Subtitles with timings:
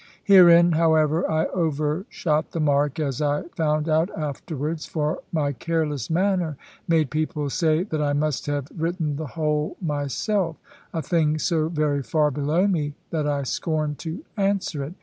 [0.23, 6.57] Herein, however, I overshot the mark, as I found out afterwards; for my careless manner
[6.87, 10.57] made people say that I must have written the whole myself
[10.91, 14.95] a thing so very far below me, that I scorn to answer it.